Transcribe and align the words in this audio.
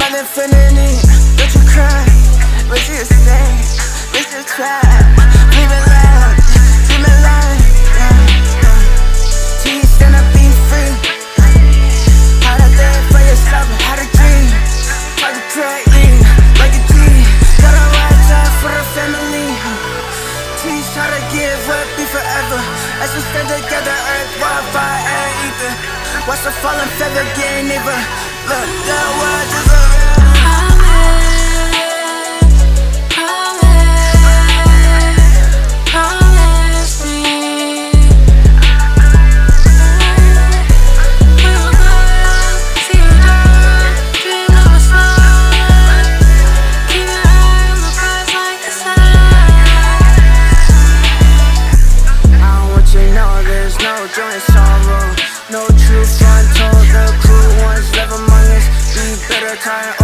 My 0.00 0.08
infinity, 0.18 0.96
but 1.36 1.52
you 1.52 1.60
cry, 1.68 2.08
but 2.68 2.80
you 2.88 3.04
stay, 3.04 3.52
but 4.16 4.24
you 4.32 4.42
cry. 4.48 4.80
Leave 5.52 5.68
it 5.68 5.84
loud, 5.92 6.34
leave 6.88 7.04
it 7.04 7.18
loud. 7.20 7.60
Teeth 9.60 10.00
and 10.00 10.16
to 10.16 10.22
be 10.32 10.48
free. 10.72 10.92
How 12.40 12.56
to 12.56 12.68
live 12.80 13.04
for 13.12 13.20
yourself 13.28 13.68
and 13.68 13.80
how 13.84 13.96
to 14.00 14.06
dream. 14.16 14.48
Like 15.20 15.36
a 15.36 15.44
great 15.52 15.84
lead, 15.92 16.24
like 16.56 16.72
a 16.72 16.82
G. 16.88 16.96
Gotta 17.60 17.84
rise 17.92 18.30
up 18.40 18.50
for 18.64 18.72
the 18.72 18.84
family. 18.96 19.52
Teach 20.64 20.90
how 20.96 21.12
to 21.12 21.20
give 21.28 21.60
up, 21.68 21.86
be 22.00 22.08
forever. 22.08 22.60
As 23.04 23.12
we 23.14 23.20
stand 23.20 23.48
together. 23.52 23.99
Watch 26.28 26.42
the 26.44 26.52
falling 26.62 26.90
feather 26.98 27.24
getting 27.34 27.66
even. 27.66 28.00
Look, 28.48 28.68
the 28.86 29.00
world 29.18 29.50
is 29.56 30.09
time 59.60 59.99